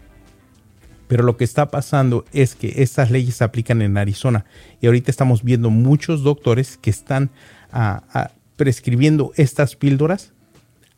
Pero 1.08 1.24
lo 1.24 1.38
que 1.38 1.44
está 1.44 1.70
pasando 1.70 2.26
es 2.34 2.56
que 2.56 2.82
estas 2.84 3.12
leyes 3.12 3.36
se 3.36 3.44
aplican 3.44 3.82
en 3.82 3.98
Arizona. 3.98 4.46
Y 4.82 4.88
ahorita 4.88 5.10
estamos 5.12 5.44
viendo 5.44 5.70
muchos 5.70 6.24
doctores 6.24 6.78
que 6.78 6.90
están 6.90 7.30
ah, 7.72 8.04
ah, 8.14 8.32
prescribiendo 8.56 9.32
estas 9.36 9.76
píldoras 9.76 10.34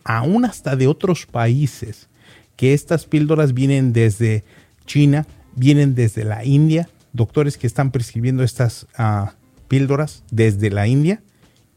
aún 0.03 0.45
hasta 0.45 0.75
de 0.75 0.87
otros 0.87 1.25
países, 1.25 2.09
que 2.55 2.73
estas 2.73 3.05
píldoras 3.05 3.53
vienen 3.53 3.93
desde 3.93 4.43
China, 4.85 5.25
vienen 5.55 5.95
desde 5.95 6.23
la 6.23 6.45
India, 6.45 6.89
doctores 7.13 7.57
que 7.57 7.67
están 7.67 7.91
prescribiendo 7.91 8.43
estas 8.43 8.87
ah, 8.97 9.33
píldoras 9.67 10.23
desde 10.31 10.69
la 10.69 10.87
India 10.87 11.21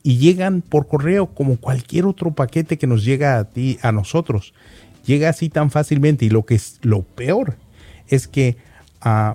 y 0.03 0.19
llegan 0.19 0.63
por 0.63 0.87
correo 0.87 1.35
como 1.35 1.57
cualquier 1.57 2.07
otro 2.07 2.35
paquete 2.35 2.79
que 2.79 2.87
nos 2.87 3.05
llega 3.05 3.39
a 3.39 3.45
ti, 3.45 3.79
a 3.83 3.93
nosotros. 3.93 4.53
Llega 5.07 5.29
así 5.29 5.49
tan 5.49 5.71
fácilmente 5.71 6.25
y 6.25 6.31
lo 6.31 6.45
que 6.45 6.55
es 6.55 6.79
lo 6.83 7.03
peor 7.03 7.57
es 8.09 8.29
que 8.29 8.57
uh, 9.05 9.35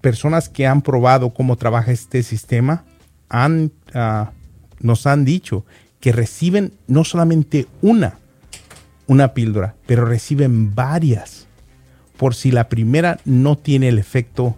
personas 0.00 0.48
que 0.48 0.66
han 0.66 0.82
probado 0.82 1.30
cómo 1.30 1.56
trabaja 1.56 1.92
este 1.92 2.22
sistema 2.22 2.84
han 3.28 3.72
uh, 3.94 4.26
nos 4.80 5.06
han 5.06 5.24
dicho 5.24 5.64
que 6.00 6.12
reciben 6.12 6.72
no 6.86 7.04
solamente 7.04 7.66
una, 7.82 8.18
una 9.10 9.34
píldora, 9.34 9.74
pero 9.86 10.04
reciben 10.04 10.72
varias. 10.76 11.48
Por 12.16 12.36
si 12.36 12.52
la 12.52 12.68
primera 12.68 13.18
no 13.24 13.58
tiene 13.58 13.88
el 13.88 13.98
efecto, 13.98 14.54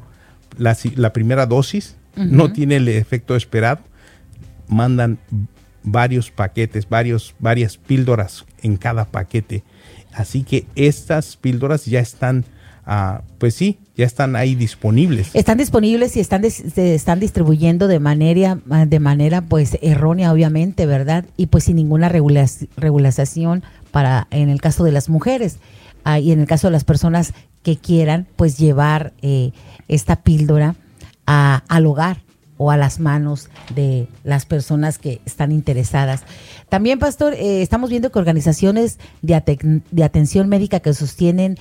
la, 0.58 0.76
la 0.94 1.14
primera 1.14 1.46
dosis 1.46 1.96
no 2.16 2.52
tiene 2.52 2.76
el 2.76 2.86
efecto 2.88 3.34
esperado, 3.34 3.80
mandan 4.68 5.18
varios 5.82 6.30
paquetes, 6.30 6.86
varios, 6.86 7.34
varias 7.38 7.78
píldoras 7.78 8.44
en 8.60 8.76
cada 8.76 9.06
paquete. 9.06 9.64
Así 10.12 10.42
que 10.42 10.66
estas 10.74 11.38
píldoras 11.38 11.86
ya 11.86 12.00
están, 12.00 12.44
ah, 12.84 13.22
pues 13.38 13.54
sí, 13.54 13.78
ya 13.96 14.06
están 14.06 14.36
ahí 14.36 14.54
disponibles. 14.54 15.30
Están 15.34 15.58
disponibles 15.58 16.16
y 16.16 16.20
están, 16.20 16.48
se 16.50 16.94
están 16.94 17.20
distribuyendo 17.20 17.88
de 17.88 18.00
manera, 18.00 18.58
de 18.86 19.00
manera 19.00 19.42
pues 19.42 19.78
errónea, 19.82 20.32
obviamente, 20.32 20.86
¿verdad? 20.86 21.24
Y 21.36 21.46
pues 21.46 21.64
sin 21.64 21.76
ninguna 21.76 22.08
regulación 22.08 23.62
para, 23.90 24.26
en 24.30 24.48
el 24.48 24.60
caso 24.60 24.84
de 24.84 24.92
las 24.92 25.08
mujeres 25.08 25.58
ah, 26.04 26.18
y 26.18 26.32
en 26.32 26.40
el 26.40 26.46
caso 26.46 26.68
de 26.68 26.72
las 26.72 26.84
personas 26.84 27.34
que 27.62 27.76
quieran 27.76 28.26
pues 28.36 28.58
llevar 28.58 29.12
eh, 29.22 29.52
esta 29.88 30.16
píldora 30.16 30.74
a, 31.26 31.62
al 31.68 31.86
hogar 31.86 32.22
o 32.56 32.70
a 32.70 32.76
las 32.76 33.00
manos 33.00 33.48
de 33.74 34.06
las 34.22 34.46
personas 34.46 34.98
que 34.98 35.20
están 35.24 35.50
interesadas. 35.50 36.22
También, 36.68 36.98
Pastor, 37.00 37.34
eh, 37.34 37.60
estamos 37.60 37.90
viendo 37.90 38.12
que 38.12 38.18
organizaciones 38.18 38.98
de, 39.20 39.82
de 39.90 40.04
atención 40.04 40.48
médica 40.48 40.78
que 40.80 40.94
sostienen 40.94 41.58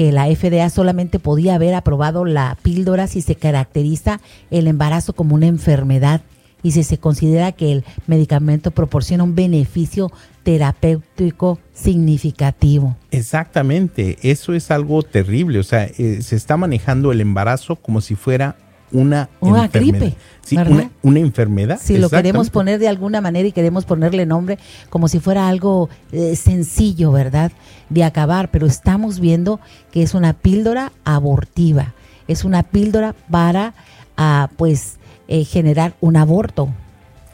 que 0.00 0.12
la 0.12 0.34
FDA 0.34 0.70
solamente 0.70 1.18
podía 1.18 1.56
haber 1.56 1.74
aprobado 1.74 2.24
la 2.24 2.56
píldora 2.62 3.06
si 3.06 3.20
se 3.20 3.34
caracteriza 3.34 4.18
el 4.50 4.66
embarazo 4.66 5.12
como 5.12 5.34
una 5.34 5.46
enfermedad 5.46 6.22
y 6.62 6.70
si 6.70 6.84
se 6.84 6.96
considera 6.96 7.52
que 7.52 7.70
el 7.70 7.84
medicamento 8.06 8.70
proporciona 8.70 9.24
un 9.24 9.34
beneficio 9.34 10.10
terapéutico 10.42 11.58
significativo. 11.74 12.96
Exactamente, 13.10 14.16
eso 14.22 14.54
es 14.54 14.70
algo 14.70 15.02
terrible, 15.02 15.58
o 15.58 15.64
sea, 15.64 15.84
eh, 15.84 16.22
se 16.22 16.34
está 16.34 16.56
manejando 16.56 17.12
el 17.12 17.20
embarazo 17.20 17.76
como 17.76 18.00
si 18.00 18.14
fuera 18.14 18.56
una, 18.92 19.28
una 19.40 19.68
gripe. 19.68 20.14
Sí, 20.44 20.56
una, 21.02 21.20
enfermedad. 21.20 21.78
Si 21.80 21.96
lo 21.96 22.10
queremos 22.10 22.50
poner 22.50 22.80
de 22.80 22.88
alguna 22.88 23.20
manera 23.20 23.46
y 23.46 23.52
queremos 23.52 23.84
ponerle 23.84 24.26
nombre 24.26 24.58
como 24.88 25.06
si 25.06 25.20
fuera 25.20 25.48
algo 25.48 25.88
eh, 26.12 26.34
sencillo, 26.34 27.12
¿verdad? 27.12 27.52
De 27.88 28.02
acabar, 28.02 28.50
pero 28.50 28.66
estamos 28.66 29.20
viendo 29.20 29.60
que 29.92 30.02
es 30.02 30.14
una 30.14 30.32
píldora 30.32 30.92
abortiva. 31.04 31.94
Es 32.26 32.44
una 32.44 32.62
píldora 32.62 33.14
para, 33.30 33.74
ah, 34.16 34.50
pues, 34.56 34.98
eh, 35.28 35.44
generar 35.44 35.94
un 36.00 36.16
aborto. 36.16 36.68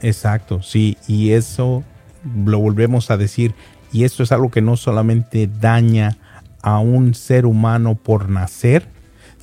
Exacto, 0.03 0.63
sí, 0.63 0.99
y 1.09 1.31
eso 1.31 1.83
lo 2.45 2.59
volvemos 2.59 3.11
a 3.11 3.17
decir, 3.17 3.55
y 3.93 4.05
esto 4.05 4.23
es 4.23 4.33
algo 4.33 4.51
que 4.51 4.61
no 4.61 4.77
solamente 4.77 5.49
daña 5.61 6.19
a 6.63 6.81
un 6.81 7.15
ser 7.15 7.47
humano 7.47 7.95
por 7.95 8.29
nacer, 8.29 8.89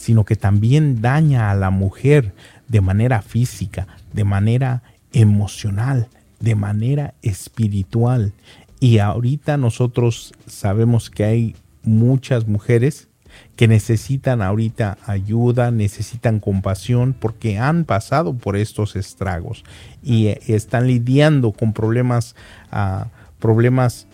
sino 0.03 0.25
que 0.25 0.36
también 0.36 1.01
daña 1.01 1.50
a 1.50 1.55
la 1.55 1.69
mujer 1.69 2.33
de 2.67 2.81
manera 2.81 3.22
física, 3.22 3.88
de 4.12 4.25
manera 4.25 4.83
emocional, 5.13 6.10
de 6.41 6.55
manera 6.55 7.13
espiritual. 7.22 8.33
Y 8.81 8.98
ahorita 8.98 9.55
nosotros 9.55 10.33
sabemos 10.45 11.10
que 11.10 11.24
hay 11.24 11.55
muchas 11.83 12.50
mujeres 12.50 13.07
que 13.55 13.69
necesitan 13.69 14.41
ahorita 14.41 14.98
ayuda, 15.05 15.72
necesitan 15.72 16.41
compasión 16.41 17.15
porque 17.17 17.57
han 17.57 17.86
pasado 17.86 18.33
por 18.33 18.57
estos 18.57 18.98
estragos 18.98 19.63
y 20.03 20.27
eh, 20.27 20.41
están 20.48 20.86
lidiando 20.86 21.53
con 21.53 21.72
problemas, 21.72 22.36
uh, 22.74 23.05
problemas 23.39 24.05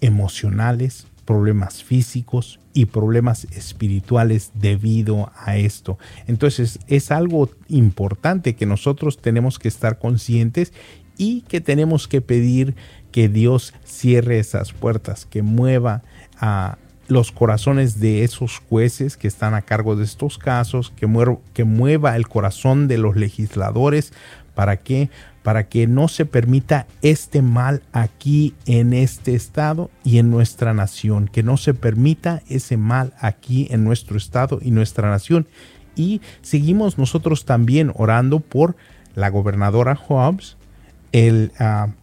emocionales, 0.00 1.06
problemas 1.24 1.84
físicos 1.84 2.58
y 2.78 2.86
problemas 2.86 3.48
espirituales 3.50 4.52
debido 4.54 5.32
a 5.34 5.56
esto. 5.56 5.98
Entonces 6.28 6.78
es 6.86 7.10
algo 7.10 7.50
importante 7.66 8.54
que 8.54 8.66
nosotros 8.66 9.18
tenemos 9.18 9.58
que 9.58 9.66
estar 9.66 9.98
conscientes 9.98 10.72
y 11.16 11.40
que 11.40 11.60
tenemos 11.60 12.06
que 12.06 12.20
pedir 12.20 12.76
que 13.10 13.28
Dios 13.28 13.74
cierre 13.84 14.38
esas 14.38 14.72
puertas, 14.72 15.26
que 15.26 15.42
mueva 15.42 16.04
a 16.38 16.78
los 17.08 17.32
corazones 17.32 17.98
de 17.98 18.22
esos 18.22 18.62
jueces 18.68 19.16
que 19.16 19.26
están 19.26 19.54
a 19.54 19.62
cargo 19.62 19.96
de 19.96 20.04
estos 20.04 20.38
casos, 20.38 20.92
que, 20.94 21.08
que 21.54 21.64
mueva 21.64 22.14
el 22.14 22.28
corazón 22.28 22.86
de 22.86 22.98
los 22.98 23.16
legisladores 23.16 24.12
para 24.54 24.76
que 24.76 25.10
para 25.48 25.70
que 25.70 25.86
no 25.86 26.08
se 26.08 26.26
permita 26.26 26.86
este 27.00 27.40
mal 27.40 27.82
aquí 27.92 28.54
en 28.66 28.92
este 28.92 29.34
estado 29.34 29.90
y 30.04 30.18
en 30.18 30.28
nuestra 30.28 30.74
nación, 30.74 31.26
que 31.26 31.42
no 31.42 31.56
se 31.56 31.72
permita 31.72 32.42
ese 32.50 32.76
mal 32.76 33.14
aquí 33.18 33.66
en 33.70 33.82
nuestro 33.82 34.18
estado 34.18 34.58
y 34.60 34.72
nuestra 34.72 35.08
nación. 35.08 35.48
Y 35.96 36.20
seguimos 36.42 36.98
nosotros 36.98 37.46
también 37.46 37.92
orando 37.94 38.40
por 38.40 38.76
la 39.14 39.30
gobernadora 39.30 39.96
Hobbs, 39.96 40.58
el, 41.12 41.52
ah, 41.58 41.94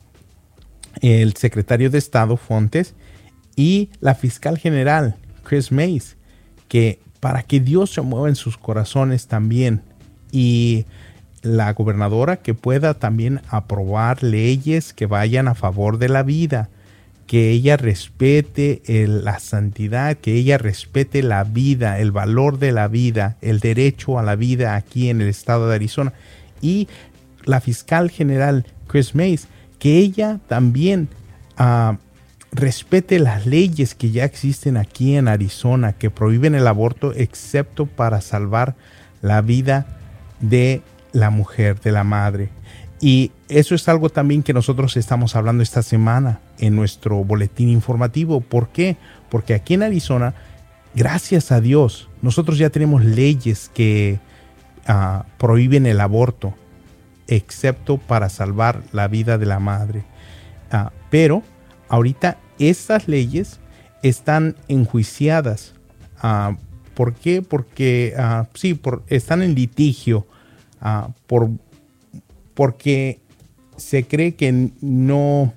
el 1.04 1.36
secretario 1.36 1.92
de 1.92 2.00
Estado 2.00 2.38
Fontes 2.38 2.96
y 3.56 3.92
la 4.00 4.16
fiscal 4.16 4.58
general 4.58 5.18
Chris 5.44 5.72
Mays, 5.72 6.18
que 6.68 7.00
para 7.20 7.44
que 7.44 7.60
Dios 7.60 7.94
se 7.94 8.02
mueva 8.02 8.28
en 8.28 8.38
sus 8.38 8.58
corazones 8.58 9.28
también 9.28 9.84
y 10.32 10.88
la 11.46 11.72
gobernadora 11.74 12.38
que 12.38 12.54
pueda 12.54 12.96
también 12.96 13.42
aprobar 13.50 14.24
leyes 14.24 14.94
que 14.94 15.06
vayan 15.06 15.48
a 15.48 15.56
favor 15.56 16.00
de 16.00 16.10
la 16.10 16.24
vida, 16.24 16.70
que 17.28 17.52
ella 17.52 17.78
respete 17.78 18.82
la 19.08 19.40
santidad, 19.40 20.18
que 20.18 20.34
ella 20.34 20.58
respete 20.58 21.24
la 21.24 21.44
vida, 21.44 22.00
el 22.00 22.12
valor 22.12 22.58
de 22.60 22.72
la 22.72 22.88
vida, 22.88 23.38
el 23.42 23.60
derecho 23.60 24.20
a 24.20 24.24
la 24.24 24.36
vida 24.36 24.76
aquí 24.76 25.10
en 25.10 25.22
el 25.22 25.30
estado 25.30 25.70
de 25.70 25.76
Arizona. 25.76 26.14
Y 26.62 26.88
la 27.46 27.62
fiscal 27.62 28.10
general 28.10 28.66
Chris 28.88 29.16
Mays, 29.16 29.48
que 29.80 30.00
ella 30.00 30.40
también 30.48 31.10
ah, 31.58 31.98
respete 32.52 33.20
las 33.20 33.46
leyes 33.46 33.94
que 33.94 34.12
ya 34.12 34.24
existen 34.24 34.78
aquí 34.78 35.16
en 35.16 35.28
Arizona, 35.28 35.94
que 35.94 36.10
prohíben 36.10 36.56
el 36.56 36.68
aborto 36.68 37.14
excepto 37.14 37.86
para 37.86 38.22
salvar 38.22 38.76
la 39.22 39.42
vida 39.42 39.86
de 40.40 40.82
la 41.16 41.30
mujer, 41.30 41.80
de 41.80 41.92
la 41.92 42.04
madre. 42.04 42.50
Y 43.00 43.32
eso 43.48 43.74
es 43.74 43.88
algo 43.88 44.10
también 44.10 44.44
que 44.44 44.54
nosotros 44.54 44.98
estamos 44.98 45.36
hablando 45.36 45.64
esta 45.64 45.82
semana 45.82 46.40
en 46.60 46.76
nuestro 46.76 47.24
boletín 47.24 47.70
informativo. 47.70 48.42
¿Por 48.42 48.70
qué? 48.70 48.98
Porque 49.30 49.54
aquí 49.54 49.74
en 49.74 49.84
Arizona, 49.84 50.34
gracias 50.94 51.52
a 51.52 51.62
Dios, 51.62 52.10
nosotros 52.22 52.58
ya 52.58 52.70
tenemos 52.70 53.04
leyes 53.04 53.72
que 53.74 54.20
ah, 54.88 55.26
prohíben 55.38 55.86
el 55.86 56.02
aborto, 56.02 56.54
excepto 57.28 57.98
para 57.98 58.30
salvar 58.30 58.84
la 58.92 59.08
vida 59.08 59.38
de 59.38 59.46
la 59.46 59.60
madre. 59.60 60.04
Ah, 60.70 60.92
pero 61.10 61.44
ahorita 61.88 62.38
estas 62.60 63.08
leyes 63.08 63.60
están 64.04 64.56
enjuiciadas. 64.68 65.74
Uh, 66.22 66.56
¿Por 66.94 67.14
qué? 67.14 67.42
Porque 67.42 68.16
sí, 68.54 68.74
por, 68.74 69.04
están 69.08 69.44
en 69.44 69.54
litigio 69.54 70.26
Ah, 70.82 71.10
por, 71.28 71.50
porque 72.54 73.20
se 73.78 74.06
cree 74.06 74.36
que 74.36 74.72
no, 74.82 75.54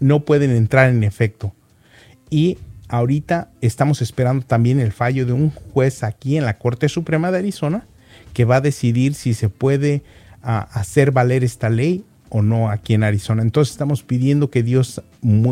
no 0.00 0.24
pueden 0.24 0.50
entrar 0.50 0.90
en 0.90 1.04
efecto. 1.04 1.52
Y 2.30 2.58
ahorita 2.88 3.50
estamos 3.60 4.02
esperando 4.02 4.44
también 4.44 4.80
el 4.80 4.92
fallo 4.92 5.26
de 5.26 5.32
un 5.32 5.50
juez 5.50 6.02
aquí 6.02 6.36
en 6.36 6.44
la 6.44 6.58
Corte 6.58 6.88
Suprema 6.88 7.30
de 7.30 7.38
Arizona 7.38 7.86
que 8.34 8.44
va 8.44 8.56
a 8.56 8.60
decidir 8.60 9.14
si 9.14 9.34
se 9.34 9.48
puede 9.48 10.02
ah, 10.42 10.68
hacer 10.72 11.10
valer 11.10 11.44
esta 11.44 11.70
ley 11.70 12.04
o 12.28 12.42
no 12.42 12.70
aquí 12.70 12.94
en 12.94 13.04
Arizona. 13.04 13.42
Entonces 13.42 13.72
estamos 13.72 14.02
pidiendo 14.02 14.50
que 14.50 14.62
Dios 14.62 15.02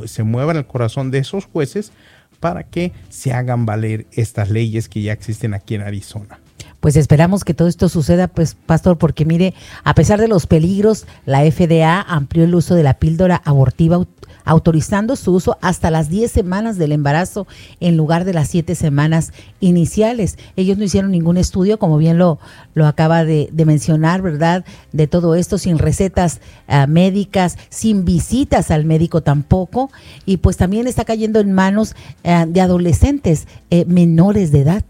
se 0.06 0.22
mueva 0.22 0.52
en 0.52 0.58
el 0.58 0.66
corazón 0.66 1.10
de 1.10 1.18
esos 1.18 1.44
jueces 1.44 1.92
para 2.40 2.64
que 2.64 2.92
se 3.10 3.32
hagan 3.32 3.66
valer 3.66 4.06
estas 4.12 4.48
leyes 4.50 4.88
que 4.88 5.02
ya 5.02 5.12
existen 5.12 5.52
aquí 5.52 5.74
en 5.74 5.82
Arizona 5.82 6.40
pues 6.80 6.96
esperamos 6.96 7.44
que 7.44 7.54
todo 7.54 7.68
esto 7.68 7.88
suceda, 7.88 8.28
pues, 8.28 8.54
pastor, 8.54 8.98
porque 8.98 9.24
mire, 9.24 9.54
a 9.84 9.94
pesar 9.94 10.20
de 10.20 10.28
los 10.28 10.46
peligros, 10.46 11.06
la 11.26 11.40
FDA 11.42 12.00
amplió 12.00 12.44
el 12.44 12.54
uso 12.54 12.74
de 12.74 12.82
la 12.82 12.94
píldora 12.94 13.40
abortiva 13.44 14.04
autorizando 14.44 15.16
su 15.16 15.32
uso 15.32 15.58
hasta 15.60 15.90
las 15.90 16.08
10 16.08 16.30
semanas 16.30 16.78
del 16.78 16.92
embarazo 16.92 17.46
en 17.80 17.96
lugar 17.96 18.24
de 18.24 18.34
las 18.34 18.48
7 18.48 18.74
semanas 18.74 19.32
iniciales. 19.60 20.38
Ellos 20.56 20.78
no 20.78 20.84
hicieron 20.84 21.10
ningún 21.10 21.36
estudio, 21.36 21.78
como 21.78 21.98
bien 21.98 22.18
lo, 22.18 22.38
lo 22.74 22.86
acaba 22.86 23.24
de, 23.24 23.50
mencionar, 23.64 24.22
¿verdad? 24.22 24.64
De 24.92 25.06
todo 25.06 25.34
esto, 25.34 25.58
sin 25.58 25.78
recetas 25.78 26.40
ah, 26.66 26.86
médicas, 26.86 27.58
sin 27.68 28.04
visitas 28.04 28.70
al 28.70 28.84
médico 28.84 29.20
tampoco, 29.22 29.90
y 30.26 30.38
pues 30.38 30.56
también 30.56 30.86
está 30.86 31.04
cayendo 31.04 31.40
en 31.40 31.52
manos 31.52 31.94
ah, 32.24 32.46
de 32.48 32.60
adolescentes 32.60 33.46
eh, 33.70 33.84
menores 33.86 34.50
de 34.50 34.60
edad. 34.60 34.84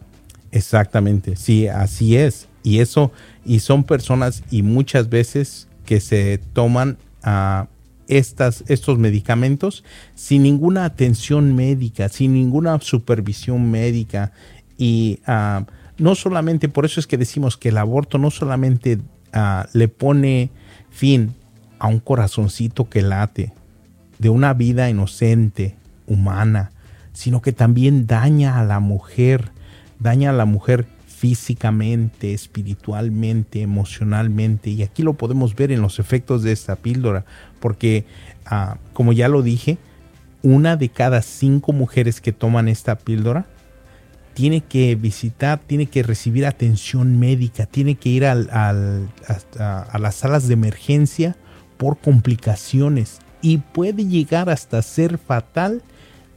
Exactamente, 0.52 1.36
sí, 1.36 1.68
así 1.68 2.16
es. 2.16 2.48
Y 2.62 2.80
eso, 2.80 3.12
y 3.44 3.60
son 3.60 3.84
personas 3.84 4.42
y 4.50 4.62
muchas 4.62 5.08
veces 5.08 5.68
que 5.84 6.00
se 6.00 6.38
toman 6.52 6.98
estas, 8.08 8.64
estos 8.66 8.98
medicamentos 8.98 9.84
sin 10.14 10.42
ninguna 10.42 10.84
atención 10.84 11.54
médica, 11.54 12.08
sin 12.08 12.34
ninguna 12.34 12.78
supervisión 12.80 13.70
médica. 13.70 14.32
Y 14.76 15.20
ah, 15.26 15.64
no 15.98 16.14
solamente, 16.14 16.68
por 16.68 16.84
eso 16.84 17.00
es 17.00 17.06
que 17.06 17.18
decimos 17.18 17.56
que 17.56 17.68
el 17.68 17.78
aborto 17.78 18.18
no 18.18 18.30
solamente 18.30 18.98
ah, 19.32 19.66
le 19.72 19.88
pone 19.88 20.50
fin 20.90 21.34
a 21.78 21.86
un 21.88 22.00
corazoncito 22.00 22.88
que 22.88 23.02
late, 23.02 23.52
de 24.18 24.28
una 24.28 24.52
vida 24.52 24.90
inocente, 24.90 25.76
humana, 26.06 26.72
sino 27.12 27.40
que 27.40 27.52
también 27.52 28.06
daña 28.06 28.58
a 28.58 28.64
la 28.64 28.80
mujer, 28.80 29.50
daña 30.00 30.30
a 30.30 30.32
la 30.32 30.46
mujer 30.46 30.86
físicamente, 31.06 32.32
espiritualmente, 32.32 33.60
emocionalmente. 33.60 34.70
Y 34.70 34.82
aquí 34.82 35.02
lo 35.02 35.12
podemos 35.14 35.54
ver 35.54 35.70
en 35.70 35.82
los 35.82 35.98
efectos 35.98 36.42
de 36.42 36.52
esta 36.52 36.76
píldora, 36.76 37.26
porque 37.60 38.06
ah, 38.46 38.78
como 38.94 39.12
ya 39.12 39.28
lo 39.28 39.42
dije, 39.42 39.78
una 40.42 40.76
de 40.76 40.88
cada 40.88 41.20
cinco 41.20 41.72
mujeres 41.72 42.22
que 42.22 42.32
toman 42.32 42.68
esta 42.68 42.96
píldora 42.96 43.44
tiene 44.32 44.62
que 44.62 44.94
visitar, 44.94 45.58
tiene 45.58 45.86
que 45.86 46.02
recibir 46.02 46.46
atención 46.46 47.18
médica, 47.18 47.66
tiene 47.66 47.96
que 47.96 48.08
ir 48.08 48.24
a, 48.24 48.32
a 48.32 49.98
las 49.98 50.14
salas 50.14 50.48
de 50.48 50.54
emergencia 50.54 51.36
por 51.76 51.98
complicaciones 51.98 53.18
y 53.42 53.58
puede 53.58 54.06
llegar 54.06 54.48
hasta 54.48 54.80
ser 54.80 55.18
fatal 55.18 55.82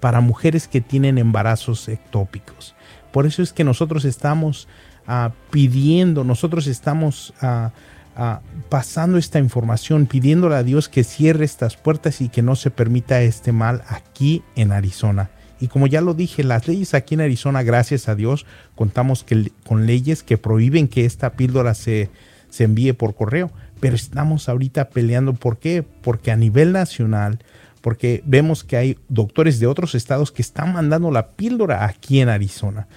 para 0.01 0.19
mujeres 0.19 0.67
que 0.67 0.81
tienen 0.81 1.17
embarazos 1.17 1.87
ectópicos. 1.87 2.75
Por 3.13 3.27
eso 3.27 3.43
es 3.43 3.53
que 3.53 3.63
nosotros 3.63 4.05
estamos 4.05 4.67
ah, 5.05 5.31
pidiendo, 5.51 6.23
nosotros 6.23 6.65
estamos 6.65 7.35
ah, 7.41 7.71
ah, 8.15 8.41
pasando 8.69 9.19
esta 9.19 9.37
información, 9.37 10.07
pidiéndole 10.07 10.55
a 10.55 10.63
Dios 10.63 10.89
que 10.89 11.03
cierre 11.03 11.45
estas 11.45 11.77
puertas 11.77 12.21
y 12.21 12.29
que 12.29 12.41
no 12.41 12.55
se 12.55 12.71
permita 12.71 13.21
este 13.21 13.51
mal 13.51 13.83
aquí 13.87 14.41
en 14.55 14.71
Arizona. 14.71 15.29
Y 15.59 15.67
como 15.67 15.85
ya 15.85 16.01
lo 16.01 16.15
dije, 16.15 16.43
las 16.43 16.67
leyes 16.67 16.95
aquí 16.95 17.13
en 17.13 17.21
Arizona, 17.21 17.61
gracias 17.61 18.09
a 18.09 18.15
Dios, 18.15 18.47
contamos 18.73 19.23
con 19.63 19.85
leyes 19.85 20.23
que 20.23 20.39
prohíben 20.39 20.87
que 20.87 21.05
esta 21.05 21.33
píldora 21.33 21.75
se, 21.75 22.09
se 22.49 22.63
envíe 22.63 22.93
por 22.93 23.13
correo. 23.13 23.51
Pero 23.79 23.95
estamos 23.95 24.49
ahorita 24.49 24.89
peleando. 24.89 25.33
¿Por 25.33 25.59
qué? 25.59 25.83
Porque 25.83 26.31
a 26.31 26.35
nivel 26.35 26.71
nacional 26.71 27.39
porque 27.83 28.23
vemos 28.25 28.63
que 28.63 28.77
hay 28.77 28.97
doctores 29.09 29.59
de 29.59 29.67
otros 29.67 29.93
estados 29.93 30.31
que 30.31 30.41
están 30.41 30.71
mandando 30.71 31.11
la 31.11 31.31
píldora 31.31 31.83
aquí 31.83 32.21
en 32.21 32.29
Arizona. 32.29 32.87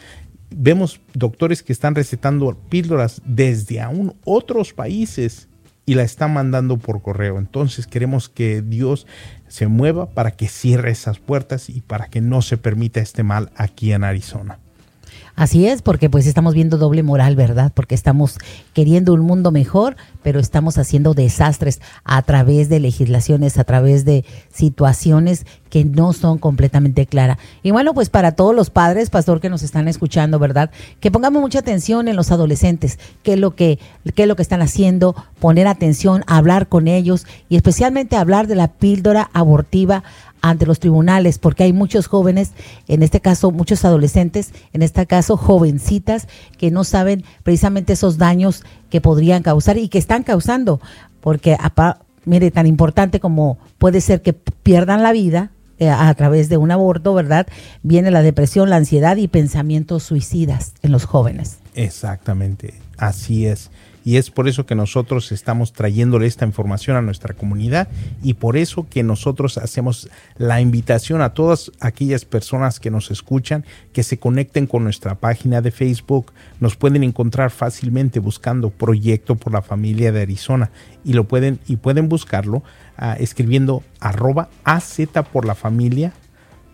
Vemos 0.51 1.01
doctores 1.13 1.65
que 1.65 1.73
están 1.73 1.97
recetando 1.97 2.57
píldoras 2.69 3.21
desde 3.25 3.81
aún 3.81 4.15
otros 4.25 4.73
países 4.73 5.49
y 5.87 5.97
la 5.97 6.05
están 6.05 6.33
mandando 6.33 6.77
por 6.77 7.03
correo. 7.03 7.39
Entonces 7.39 7.89
queremos 7.89 8.29
que 8.29 8.63
Dios 8.63 9.09
se 9.49 9.67
mueva 9.67 10.11
para 10.11 10.31
que 10.31 10.47
cierre 10.47 10.93
esas 10.93 11.19
puertas 11.19 11.69
y 11.69 11.81
para 11.81 12.07
que 12.07 12.21
no 12.21 12.41
se 12.41 12.57
permita 12.57 13.01
este 13.01 13.25
mal 13.25 13.51
aquí 13.57 13.93
en 13.93 14.05
Arizona. 14.05 14.61
Así 15.37 15.67
es, 15.67 15.83
porque 15.83 16.09
pues 16.09 16.27
estamos 16.27 16.55
viendo 16.55 16.79
doble 16.79 17.03
moral, 17.03 17.37
¿verdad? 17.37 17.71
Porque 17.75 17.95
estamos 17.95 18.39
queriendo 18.73 19.13
un 19.13 19.21
mundo 19.21 19.53
mejor, 19.53 19.97
pero 20.23 20.41
estamos 20.41 20.79
haciendo 20.79 21.13
desastres 21.13 21.83
a 22.05 22.23
través 22.23 22.71
de 22.71 22.81
legislaciones, 22.81 23.59
a 23.59 23.65
través 23.65 24.07
de 24.07 24.25
situaciones 24.51 25.45
que 25.69 25.85
no 25.85 26.15
son 26.15 26.39
completamente 26.39 27.05
claras. 27.05 27.37
Y 27.63 27.71
bueno, 27.71 27.93
pues 27.93 28.09
para 28.09 28.33
todos 28.33 28.55
los 28.55 28.71
padres, 28.71 29.11
pastor, 29.11 29.43
que 29.43 29.51
nos 29.51 29.63
están 29.63 29.89
escuchando, 29.89 30.39
¿verdad? 30.39 30.71
Que 31.01 31.11
pongamos 31.11 31.43
mucha 31.43 31.59
atención 31.59 32.09
en 32.09 32.17
los 32.17 32.33
adolescentes, 32.33 32.99
qué 33.23 33.35
es 33.35 33.39
lo 33.39 33.55
que, 33.55 33.79
qué 34.15 34.23
es 34.23 34.29
lo 34.29 34.37
que 34.37 34.43
están 34.43 34.63
haciendo, 34.63 35.15
poner 35.39 35.67
atención, 35.67 36.25
hablar 36.27 36.69
con 36.69 36.89
ellos 36.89 37.27
y 37.51 37.57
especialmente 37.57 38.17
hablar 38.17 38.47
de 38.47 38.55
la 38.55 38.69
píldora 38.69 39.29
abortiva 39.35 40.03
ante 40.51 40.67
los 40.67 40.79
tribunales, 40.81 41.39
porque 41.39 41.65
hay 41.65 41.73
muchos 41.73 42.07
jóvenes, 42.07 42.53
en 42.89 43.03
este 43.03 43.21
caso 43.21 43.51
muchos 43.51 43.85
adolescentes, 43.85 44.53
en 44.73 44.83
este 44.83 45.07
caso 45.07 45.37
jovencitas, 45.37 46.29
que 46.59 46.71
no 46.71 46.85
saben 46.85 47.25
precisamente 47.43 47.95
esos 47.95 48.19
daños 48.19 48.65
que 48.91 49.01
podrían 49.01 49.43
causar 49.43 49.79
y 49.79 49.89
que 49.89 49.99
están 49.99 50.23
causando, 50.23 50.81
porque 51.21 51.57
mire, 52.25 52.51
tan 52.51 52.67
importante 52.67 53.21
como 53.21 53.59
puede 53.79 54.01
ser 54.01 54.23
que 54.23 54.33
pierdan 54.33 55.03
la 55.03 55.13
vida 55.13 55.51
eh, 55.79 55.91
a 55.91 56.13
través 56.15 56.49
de 56.49 56.57
un 56.57 56.71
aborto, 56.71 57.13
¿verdad? 57.15 57.47
Viene 57.83 58.11
la 58.11 58.23
depresión, 58.23 58.71
la 58.71 58.77
ansiedad 58.77 59.17
y 59.17 59.29
pensamientos 59.29 60.03
suicidas 60.03 60.73
en 60.83 60.93
los 60.93 61.05
jóvenes. 61.05 61.59
Exactamente, 61.75 62.75
así 62.97 63.47
es 63.47 63.71
y 64.07 64.19
es 64.19 64.31
por 64.31 64.47
eso 64.47 64.67
que 64.67 64.77
nosotros 64.77 65.33
estamos 65.33 65.73
trayéndole 65.73 66.29
esta 66.29 66.47
información 66.47 66.97
a 66.97 67.03
nuestra 67.03 67.35
comunidad 67.35 67.89
y 68.23 68.35
por 68.35 68.57
eso 68.57 68.87
que 68.89 69.03
nosotros 69.03 69.59
hacemos 69.59 70.09
la 70.39 70.61
invitación 70.61 71.23
a 71.23 71.35
todas 71.35 71.73
aquellas 71.81 72.25
personas 72.25 72.79
que 72.79 72.93
nos 72.93 73.11
escuchan 73.11 73.65
que 73.93 74.05
se 74.05 74.17
conecten 74.17 74.69
con 74.69 74.85
nuestra 74.85 75.17
página 75.17 75.61
de 75.61 75.73
Facebook. 75.73 76.33
Nos 76.61 76.77
pueden 76.77 77.03
encontrar 77.03 77.51
fácilmente 77.51 78.21
buscando 78.21 78.71
Proyecto 78.71 79.35
por 79.35 79.53
la 79.53 79.61
Familia 79.61 80.13
de 80.13 80.23
Arizona 80.23 80.71
y 81.05 81.15
lo 81.15 81.25
pueden 81.25 81.59
y 81.67 81.75
pueden 81.75 82.09
buscarlo 82.09 82.63
ah, 82.97 83.17
escribiendo 83.19 83.83
arroba 83.99 84.51
AZ 84.63 85.01
por 85.33 85.47
la 85.47 85.57
familia 85.57 86.13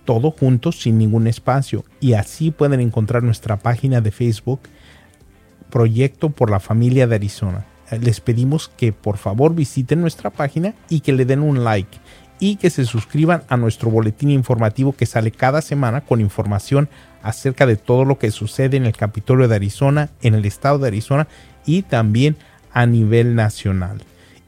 todo 0.05 0.33
junto 0.33 0.71
sin 0.71 0.99
ningún 0.99 1.27
espacio 1.29 1.85
y 1.99 2.13
así 2.13 2.51
pueden 2.51 2.81
encontrar 2.81 3.23
nuestra 3.23 3.57
página 3.57 4.03
de 4.03 4.11
Facebook 4.11 4.61
Proyecto 5.73 6.29
por 6.29 6.51
la 6.51 6.61
Familia 6.61 7.07
de 7.07 7.15
Arizona. 7.15 7.65
Les 7.91 8.21
pedimos 8.21 8.71
que 8.77 8.93
por 8.93 9.17
favor 9.17 9.55
visiten 9.55 10.03
nuestra 10.03 10.29
página 10.31 10.75
y 10.91 11.01
que 11.01 11.13
le 11.13 11.25
den 11.25 11.41
un 11.41 11.65
like 11.65 11.99
y 12.39 12.57
que 12.57 12.69
se 12.69 12.85
suscriban 12.85 13.45
a 13.49 13.57
nuestro 13.57 13.89
boletín 13.89 14.31
informativo 14.31 14.93
que 14.93 15.07
sale 15.07 15.31
cada 15.31 15.63
semana 15.63 16.03
con 16.03 16.21
información 16.21 16.91
acerca 17.23 17.65
de 17.65 17.77
todo 17.77 18.05
lo 18.05 18.19
que 18.19 18.31
sucede 18.31 18.77
en 18.77 18.85
el 18.85 18.97
Capitolio 18.97 19.49
de 19.49 19.55
Arizona, 19.55 20.11
en 20.21 20.35
el 20.35 20.45
estado 20.45 20.79
de 20.79 20.89
Arizona 20.89 21.27
y 21.65 21.81
también 21.83 22.37
a 22.73 22.85
nivel 22.85 23.35
nacional. 23.35 24.03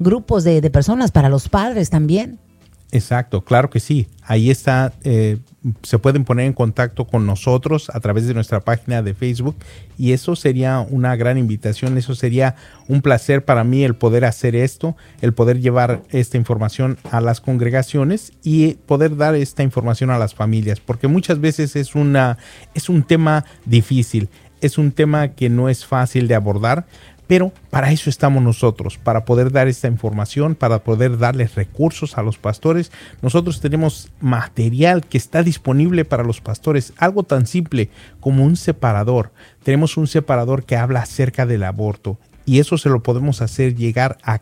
grupos 0.00 0.42
de, 0.42 0.60
de 0.60 0.70
personas, 0.70 1.12
para 1.12 1.28
los 1.28 1.48
padres 1.48 1.90
también. 1.90 2.40
Exacto, 2.90 3.42
claro 3.44 3.68
que 3.68 3.80
sí. 3.80 4.08
Ahí 4.22 4.50
está, 4.50 4.94
eh, 5.04 5.38
se 5.82 5.98
pueden 5.98 6.24
poner 6.24 6.46
en 6.46 6.54
contacto 6.54 7.06
con 7.06 7.26
nosotros 7.26 7.90
a 7.92 8.00
través 8.00 8.26
de 8.26 8.32
nuestra 8.32 8.60
página 8.60 9.02
de 9.02 9.12
Facebook 9.12 9.56
y 9.98 10.12
eso 10.12 10.36
sería 10.36 10.80
una 10.80 11.14
gran 11.14 11.36
invitación, 11.36 11.98
eso 11.98 12.14
sería 12.14 12.56
un 12.88 13.02
placer 13.02 13.44
para 13.44 13.62
mí 13.62 13.84
el 13.84 13.94
poder 13.94 14.24
hacer 14.24 14.56
esto, 14.56 14.96
el 15.20 15.34
poder 15.34 15.60
llevar 15.60 16.02
esta 16.10 16.38
información 16.38 16.96
a 17.10 17.20
las 17.20 17.42
congregaciones 17.42 18.32
y 18.42 18.74
poder 18.86 19.16
dar 19.16 19.34
esta 19.34 19.62
información 19.62 20.10
a 20.10 20.18
las 20.18 20.34
familias, 20.34 20.80
porque 20.80 21.08
muchas 21.08 21.40
veces 21.40 21.76
es, 21.76 21.94
una, 21.94 22.38
es 22.74 22.88
un 22.88 23.02
tema 23.02 23.44
difícil, 23.66 24.30
es 24.62 24.78
un 24.78 24.92
tema 24.92 25.28
que 25.28 25.50
no 25.50 25.68
es 25.68 25.84
fácil 25.84 26.26
de 26.26 26.34
abordar, 26.34 26.86
pero 27.28 27.52
para 27.70 27.92
eso 27.92 28.10
estamos 28.10 28.42
nosotros, 28.42 28.98
para 28.98 29.24
poder 29.24 29.52
dar 29.52 29.68
esta 29.68 29.86
información, 29.86 30.56
para 30.56 30.80
poder 30.80 31.18
darles 31.18 31.54
recursos 31.54 32.18
a 32.18 32.22
los 32.22 32.38
pastores. 32.38 32.90
Nosotros 33.22 33.60
tenemos 33.60 34.10
material 34.20 35.04
que 35.04 35.18
está 35.18 35.42
disponible 35.42 36.04
para 36.04 36.24
los 36.24 36.40
pastores, 36.40 36.94
algo 36.96 37.22
tan 37.22 37.46
simple 37.46 37.90
como 38.18 38.44
un 38.44 38.56
separador. 38.56 39.30
Tenemos 39.62 39.96
un 39.98 40.06
separador 40.06 40.64
que 40.64 40.76
habla 40.76 41.02
acerca 41.02 41.44
del 41.44 41.64
aborto 41.64 42.18
y 42.48 42.60
eso 42.60 42.78
se 42.78 42.88
lo 42.88 43.02
podemos 43.02 43.42
hacer 43.42 43.76
llegar 43.76 44.16
a, 44.24 44.40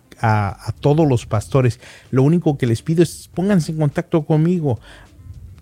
todos 0.80 1.08
los 1.08 1.26
pastores. 1.26 1.80
Lo 2.12 2.22
único 2.22 2.56
que 2.56 2.68
les 2.68 2.82
pido 2.82 3.02
es 3.02 3.28
pónganse 3.34 3.72
en 3.72 3.78
contacto 3.78 4.24
conmigo 4.24 4.78